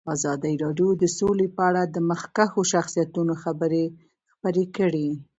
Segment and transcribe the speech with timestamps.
[0.15, 3.83] ازادي راډیو د سوله په اړه د مخکښو شخصیتونو خبرې
[4.33, 5.09] خپرې کړي.